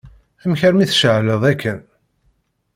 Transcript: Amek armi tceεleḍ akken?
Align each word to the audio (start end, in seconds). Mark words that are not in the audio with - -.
Amek 0.43 0.61
armi 0.67 0.85
tceεleḍ 0.87 1.43
akken? 1.51 1.79